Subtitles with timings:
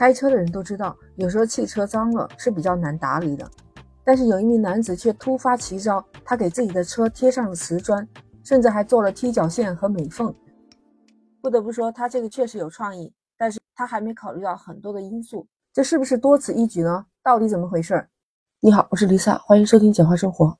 [0.00, 3.46] 开车的人都知道，有时候汽车脏了是比较难打理的。
[4.02, 8.08] 但是有一名男子却突发奇招，他给自己的车贴上了瓷砖，
[8.42, 10.34] 甚至还做了踢脚线和美缝。
[11.42, 17.04] 不得不说，他这个确实有创意，但是他还没考虑到很多的因素，这是不是多此一举呢？
[17.22, 18.08] 到底怎么回事？
[18.60, 20.56] 你好，我是 Lisa，欢迎收听简化生活。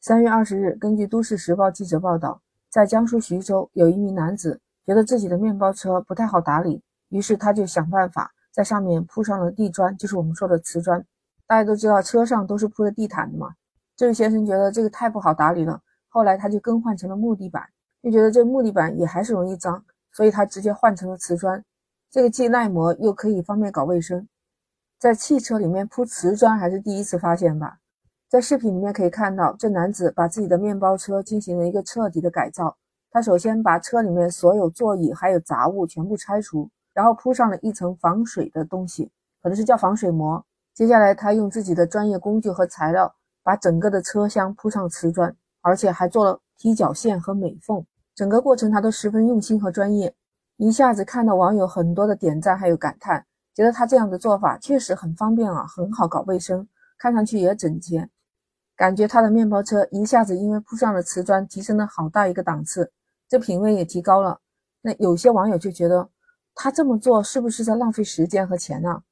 [0.00, 2.40] 三月二十日，根据都市时报记者报道，
[2.70, 8.32] 在江苏徐州，有一名男子觉得自己的面包车不太好打理，于是他就想办法。
[8.52, 11.04] 在上面铺上了地砖，就是我们说的瓷砖。
[11.46, 13.54] 大家都知道，车上都是铺的地毯的嘛。
[13.96, 17.62] 这位先生觉得这个太不好打理了，后来他就更换成了木地板，
[18.02, 21.64] 又觉得这木地板也还是容易脏，所以他直接换成了瓷砖。
[22.10, 24.26] 这个既耐磨又可以方便搞卫生。
[24.98, 27.78] 在汽车里面铺瓷砖还是第一次发现吧？
[28.28, 32.76] 在视频里面可以看到，这男子把自己的面包车进行了一个彻底的改造。
[33.10, 36.70] 他首先把车里面所有座椅还有杂物全部拆除。
[37.00, 39.10] 然后铺上了一层防水的东西，
[39.42, 40.44] 可能是叫防水膜。
[40.74, 47.82] 接下来，他用自己的专业工具和材料，把整个的车厢铺上瓷砖，而且还做了踢脚线和美缝。
[48.14, 50.14] 整个过程他都十分用心和专业，
[50.58, 58.10] 一下子看到网友很多的点赞还有感叹，觉得他这样的做法确实很方便啊，很好搞卫生，看上去也整洁。
[58.76, 62.92] 感觉他的面包车一下子因为铺上了瓷砖，提升了好大一个档次，
[63.26, 64.38] 这品味也提高了。
[64.82, 66.10] 那有些网友就觉得。
[66.62, 69.02] 他这么做是不是在浪费时间和钱呢？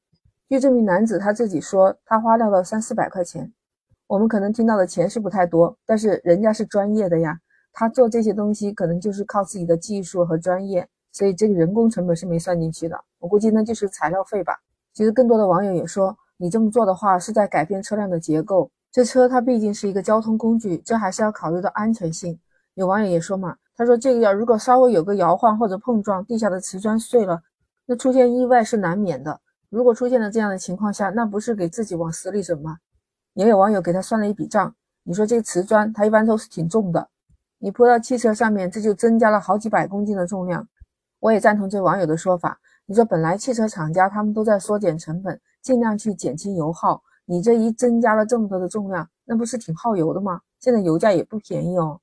[0.47, 3.51] 据这名男子他自己说，他花掉了三四百块钱。
[4.05, 7.39] 我们可能听到的钱是不太多，但是人家是专业的呀，
[7.73, 13.03] 他做这些东西可能就是靠自己的技术和专业，所以这个人工成本是没算进去的。
[13.17, 14.55] 我估计那就是材料费吧。
[14.93, 18.69] 其实更多的网友也说，你这么做的话是在改变车辆的结构。
[18.91, 22.39] 这车它毕竟是一个交通工具，这还是要考虑到安全性。
[22.75, 23.55] 有网友也说嘛。
[23.79, 27.41] 他说：“这个要如果稍微有个摇晃或者碰撞，地下的瓷砖碎了，
[27.85, 29.39] 那出现意外是难免的。
[29.69, 32.79] 如果出现了这样的情况下，那不是给自己往死里整吗？”
[33.35, 37.07] 也有网友给他算了一笔账，你说这个瓷砖它一般都是挺重的，
[37.57, 40.67] 你铺到汽车上面，这就增加了好几百公斤的重量。
[41.21, 50.41] 我也赞同这网友的说法，你说本来汽车厂家他们都在缩减成本，尽量去减轻油耗，你这一增加了这么多的重量，那不是挺耗油的吗？
[50.59, 52.01] 现在油价也不便宜哦。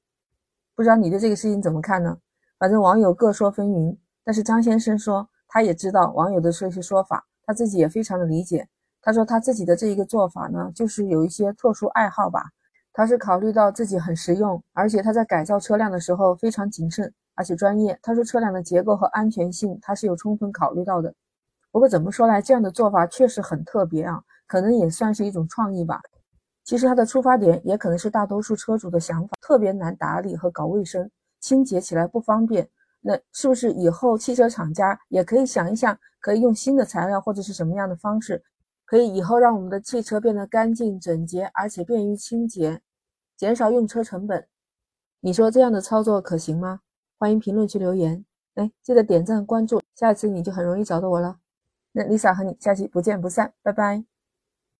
[0.76, 2.18] 不知道你对这个事情怎么看呢？
[2.58, 8.68] 反正网友各说纷纭，但是张先生说他也知道网友的这些说法，他自己也非常的理解。
[9.00, 12.42] 他说他自己的这一个做法呢，就是有一些特殊爱好吧。
[12.92, 17.98] 他是考虑到自己很实用，而且他在改造车辆的时候非常谨慎，而且专业。
[18.02, 21.14] 他说车辆的结构和安全性他是有充分考虑到的。
[21.72, 26.00] 不过怎么说来，这样的做法确实很特别啊，可能也算是一种创意吧。
[26.66, 32.68] 其实它的出发点也可能是大多数车主的想法，特别难打理和搞卫生，清洁起来不方便。
[33.00, 38.42] 那是不是以后汽车厂家也可以想一想，可以用新的材料或者是什么样的方式，
[38.84, 42.82] 可以以后让我们的汽车变得干净整洁，而且便于清洁，
[43.36, 44.48] 减少用车成本？
[45.20, 46.80] 你说这样的操作可行吗？
[47.16, 48.24] 欢迎评论区留言。
[48.56, 51.38] 哎，记得点赞关注，下次你就很容易找到我了。
[51.92, 54.15] 那 Lisa 和你下期不见不散，拜拜。